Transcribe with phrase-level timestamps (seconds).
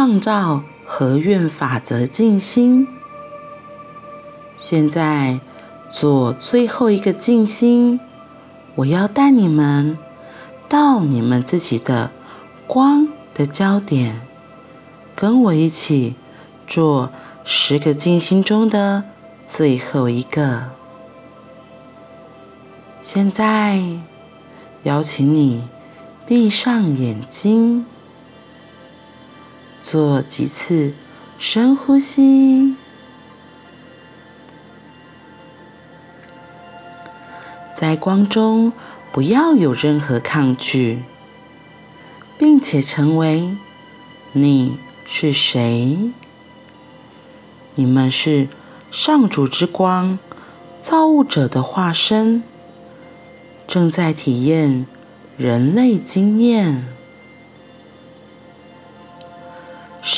[0.00, 2.88] 创造和愿法则静心。
[4.56, 5.40] 现在
[5.92, 8.00] 做最后一个静心，
[8.76, 9.98] 我要带你们
[10.70, 12.10] 到你们自己的
[12.66, 14.22] 光的焦点，
[15.14, 16.14] 跟我一起
[16.66, 17.10] 做
[17.44, 19.04] 十个静心中的
[19.46, 20.70] 最后一个。
[23.02, 23.82] 现在
[24.84, 25.68] 邀请你
[26.26, 27.84] 闭上眼睛，
[29.90, 30.94] 做几次
[31.36, 32.76] 深呼吸。
[37.74, 38.72] 在光中，
[39.10, 41.02] 不要有任何抗拒，
[42.38, 43.56] 并且成为
[44.30, 46.12] 你是谁？
[47.74, 48.46] 你们是
[48.92, 50.20] 上主之光，
[50.84, 52.44] 造物者的化身，
[53.66, 54.86] 正在体验
[55.36, 56.99] 人类经验。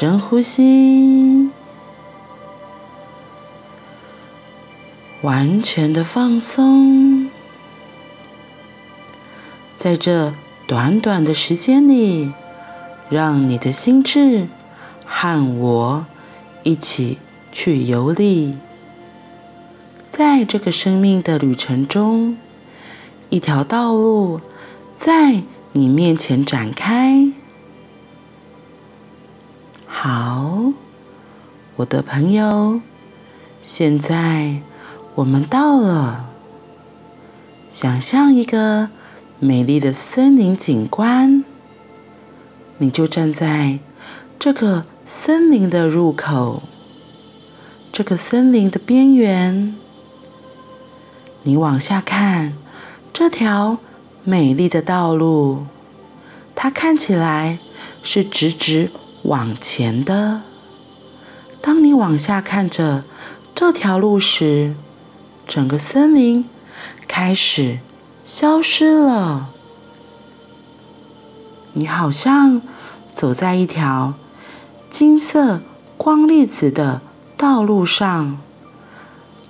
[0.03, 1.49] 深呼吸，
[5.21, 7.31] 完全的放松。
[9.79, 10.35] 在这
[10.67, 12.33] 短短的时间里，
[13.11, 14.49] 让你的心智
[15.07, 16.05] 和我
[16.65, 17.19] 一起
[17.53, 18.57] 去游历，
[20.11, 22.37] 在这个生命的旅程中，
[23.29, 24.41] 一条道路
[24.99, 27.29] 在你面前展开。
[30.05, 30.73] 好，
[31.77, 32.81] 我的朋友，
[33.63, 34.57] 现在
[35.15, 36.25] 我们到了，
[37.71, 38.91] 想象一个。
[39.39, 41.45] 美丽的森林景观，
[42.79, 43.79] 你就站在
[44.41, 46.65] 这个森林的入口，
[47.93, 49.77] 这个森林的边缘。
[51.45, 52.55] 你往下看，
[53.13, 53.79] 这条
[54.25, 55.67] 美丽的道路，
[56.57, 57.61] 它看起来
[58.03, 58.91] 是直直
[59.23, 60.43] 往前的。
[61.61, 63.05] 当你往下看着
[63.55, 64.75] 这条路时，
[65.47, 66.49] 整个森林
[67.07, 67.79] 开始。
[68.25, 69.49] 消失了。
[71.73, 72.63] 你好像
[73.13, 74.15] 走在一条
[74.91, 75.61] 金色
[75.97, 77.03] 光粒子的
[77.37, 78.39] 道路上，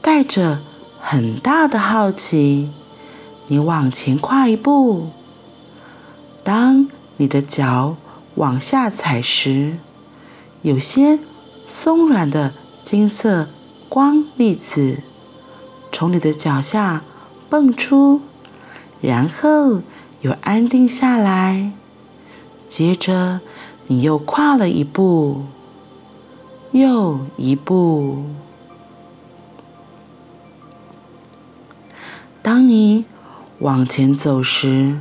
[0.01, 0.63] 带着
[0.99, 2.71] 很大的好奇，
[3.49, 5.11] 你往前跨一步。
[6.43, 6.89] 当
[7.19, 7.97] 你的脚
[8.35, 9.79] 往下踩时，
[10.63, 11.19] 有些
[11.67, 13.49] 松软的金色
[13.89, 15.03] 光粒子
[15.91, 17.03] 从你的脚下
[17.49, 18.21] 蹦出。
[19.01, 19.81] 然后
[20.21, 21.73] 又安定下来，
[22.69, 23.41] 接着
[23.89, 25.43] 你又跨了一步，
[26.71, 28.25] 又一步。
[32.41, 33.07] 当你
[33.59, 35.01] 往前走时，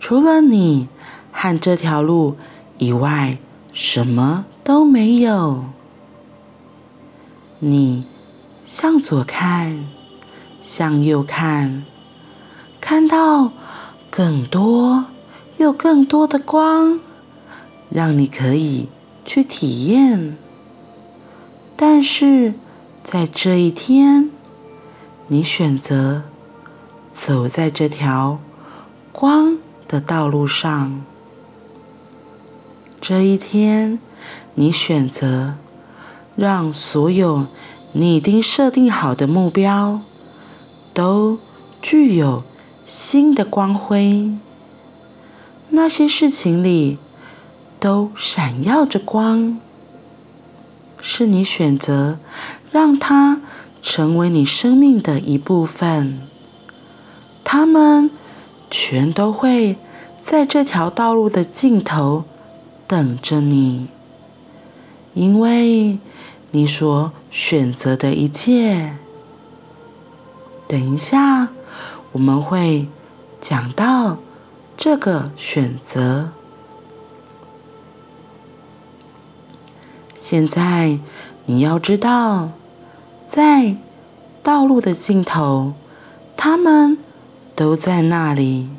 [0.00, 0.88] 除了你
[1.30, 2.36] 和这条路
[2.78, 3.38] 以外，
[3.74, 5.64] 什么都没有。
[7.58, 8.06] 你
[8.64, 9.84] 向左看，
[10.62, 11.84] 向右看。
[12.80, 13.52] 看到
[14.10, 15.06] 更多
[15.58, 17.00] 又更多的光，
[17.90, 18.88] 让你可以
[19.24, 20.38] 去体验。
[21.76, 22.54] 但是
[23.02, 24.30] 在这一天，
[25.26, 26.22] 你选择
[27.12, 28.38] 走在这条
[29.12, 31.04] 光的道路上。
[33.00, 33.98] 这一天，
[34.54, 35.54] 你选择
[36.36, 37.46] 让所有
[37.92, 40.00] 你已经设定好的目标
[40.92, 41.38] 都
[41.80, 42.44] 具有。
[42.86, 44.32] 新的光辉，
[45.68, 46.96] 那些事情里
[47.78, 49.60] 都闪耀着光，
[50.98, 52.18] 是你选择
[52.72, 53.42] 让它
[53.82, 56.22] 成为你生命的一部分。
[57.44, 58.10] 它们
[58.70, 59.76] 全都会
[60.22, 62.24] 在这条道路的尽头
[62.88, 63.86] 等着你，
[65.14, 65.98] 因为
[66.50, 68.96] 你所选择的一切。
[70.66, 71.50] 等一下。
[72.12, 72.88] 我们会
[73.38, 74.16] 讲到
[74.78, 76.30] 这个选择。
[80.16, 80.98] 现在
[81.44, 82.52] 你要知道，
[83.28, 83.76] 在
[84.42, 85.74] 道路的尽头，
[86.34, 86.96] 他们
[87.54, 88.70] 都在那里。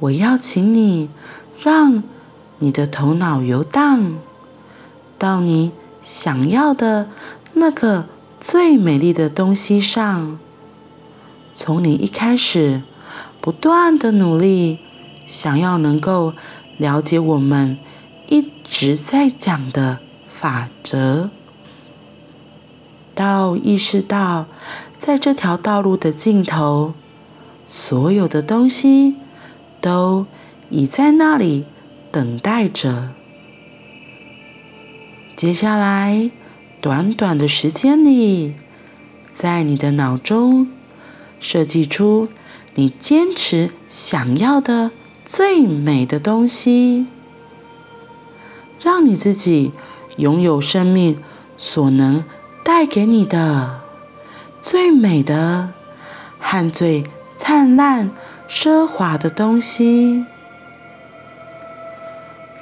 [0.00, 1.10] 我邀请你
[1.60, 2.02] 让
[2.58, 4.18] 你的头脑游荡
[5.18, 5.72] 到你
[6.02, 7.08] 想要的
[7.54, 8.06] 那个
[8.40, 10.38] 最美丽的东西上。
[11.54, 12.82] 从你一开始
[13.40, 14.78] 不断的努力，
[15.26, 16.32] 想要能够
[16.76, 17.78] 了解我们
[18.28, 21.30] 一直在讲的法则，
[23.14, 24.46] 到意识到
[25.00, 26.94] 在这条道路的尽头，
[27.66, 29.16] 所有的东西
[29.80, 30.26] 都
[30.70, 31.64] 已在那里
[32.10, 33.10] 等待着。
[35.36, 36.30] 接下来，
[36.80, 38.54] 短短的时间里，
[39.34, 40.68] 在你的脑中
[41.38, 42.28] 设计出
[42.74, 44.90] 你坚持想要的
[45.24, 47.06] 最美的东西，
[48.82, 49.72] 让你自己
[50.16, 51.18] 拥有生命
[51.56, 52.24] 所能
[52.64, 53.80] 带给你的
[54.62, 55.70] 最美的
[56.40, 57.04] 和最
[57.38, 58.10] 灿烂、
[58.48, 60.24] 奢华的东西，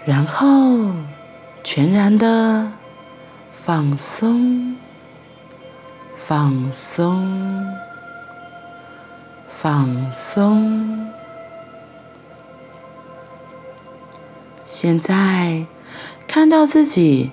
[0.07, 0.95] 然后。
[1.69, 2.71] 全然的
[3.65, 4.77] 放松，
[6.25, 7.67] 放松，
[9.49, 11.11] 放松。
[14.65, 15.67] 现在
[16.29, 17.33] 看到自己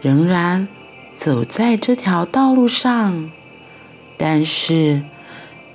[0.00, 0.68] 仍然
[1.14, 3.30] 走在这条道路上，
[4.16, 5.02] 但是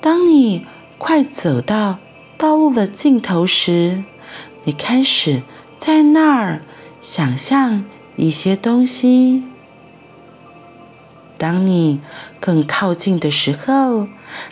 [0.01, 0.65] 当你
[0.97, 1.99] 快走到
[2.35, 4.03] 道路的尽头时，
[4.63, 5.43] 你开始
[5.81, 6.61] 在那儿。
[7.01, 7.83] 想象
[8.15, 9.43] 一些东西。
[11.39, 11.99] 当你
[12.39, 14.07] 更靠近的时候，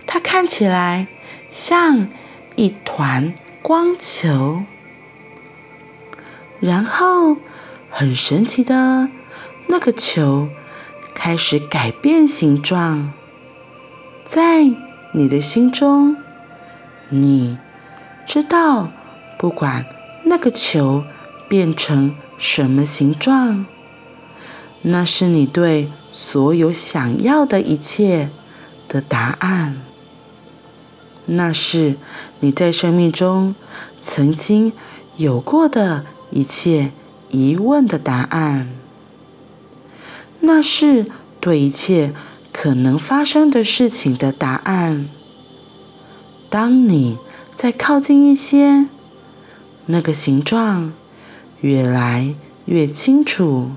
[0.07, 1.05] 它看起来
[1.51, 2.07] 像
[2.55, 4.63] 一团光球。
[6.59, 7.37] 然后，
[7.91, 9.09] 很神奇的，
[9.67, 10.49] 那个球
[11.13, 13.13] 开始改变形状。
[14.25, 14.63] 在
[15.13, 16.17] 你的心中，
[17.09, 17.59] 你
[18.25, 18.89] 知道，
[19.37, 19.85] 不管
[20.25, 21.03] 那个球
[21.49, 22.15] 变成。
[22.41, 23.65] 什么形状？
[24.83, 28.29] 那是你对所有想要的一切
[28.87, 29.81] 的答案。
[31.25, 31.97] 那是
[32.39, 33.55] 你在生命中
[33.99, 34.71] 曾经
[35.17, 36.93] 有过的一切
[37.27, 38.69] 疑问的答案。
[40.39, 41.05] 那是
[41.41, 42.13] 对一切
[42.53, 45.09] 可能发生的事情的答案。
[46.49, 47.17] 当你
[47.53, 48.87] 再靠近一些，
[49.87, 50.93] 那个形状。
[51.61, 52.35] 越来
[52.65, 53.71] 越清楚，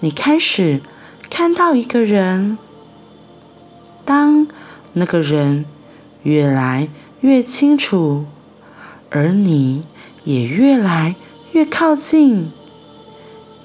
[0.00, 0.80] 你开始
[1.28, 2.58] 看到一个人。
[4.04, 4.46] 当
[4.94, 5.64] 那个人
[6.22, 6.88] 越来
[7.20, 8.24] 越清楚，
[9.10, 9.84] 而你
[10.24, 11.16] 也越来
[11.52, 12.50] 越靠近，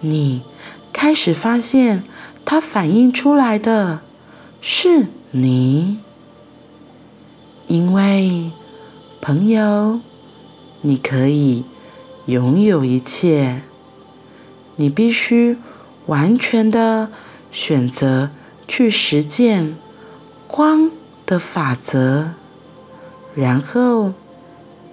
[0.01, 0.41] 你
[0.91, 2.03] 开始发现，
[2.43, 4.01] 它反映出来的
[4.59, 5.99] 是你。
[7.67, 8.51] 因为，
[9.21, 10.01] 朋友，
[10.81, 11.63] 你可以。
[12.25, 13.63] 拥有一切，
[14.77, 15.57] 你必须
[16.05, 17.09] 完全的
[17.51, 18.31] 选择
[18.67, 19.75] 去实践
[20.47, 20.89] 光
[21.25, 22.29] 的法则，
[23.35, 24.13] 然后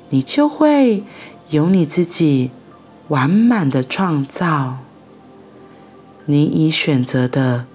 [0.09, 1.05] 你就会
[1.51, 2.51] 有你自己
[3.09, 4.79] 完满的创造，
[6.25, 7.67] 你已选择的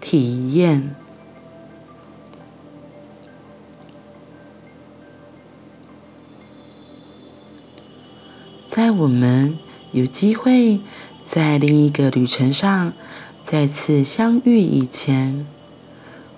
[0.00, 0.94] 体验。
[8.74, 9.56] 在我们
[9.92, 10.80] 有机会
[11.24, 12.92] 在另一个旅程上
[13.40, 15.46] 再次相遇以前，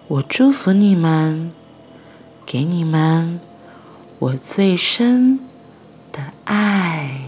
[0.06, 1.50] 我祝福你们，
[2.44, 3.40] 给你们
[4.18, 5.40] 我最深
[6.12, 7.25] 的爱。